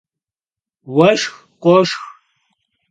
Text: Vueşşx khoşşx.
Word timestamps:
Vueşşx 0.93 1.35
khoşşx. 1.61 1.99